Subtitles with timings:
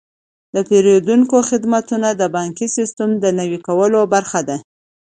[0.53, 4.57] د پیرودونکو خدمتونه د بانکي سیستم د نوي کولو برخه ده.